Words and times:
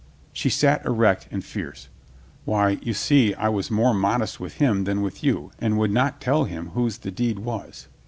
She 0.33 0.49
sat 0.49 0.83
erect 0.83 1.27
and 1.29 1.45
fierce. 1.45 1.87
"Why, 2.43 2.79
you 2.81 2.91
see 2.91 3.35
I 3.35 3.49
was 3.49 3.69
more 3.69 3.93
modest 3.93 4.39
with 4.39 4.53
him 4.55 4.85
than 4.85 5.03
with 5.03 5.23
you 5.23 5.51
and 5.59 5.77
would 5.77 5.91
not 5.91 6.19
tell 6.19 6.45
him 6.45 6.69
whose 6.69 6.97
the 6.97 7.11
deed 7.11 7.37
was." 7.37 7.87